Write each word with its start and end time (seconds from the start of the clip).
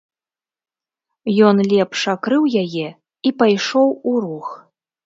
Ён 1.51 1.55
лепш 1.73 1.99
акрыў 2.17 2.43
яе 2.65 2.87
і 3.29 3.37
пайшоў 3.45 3.87
у 4.13 4.21
рух. 4.27 4.47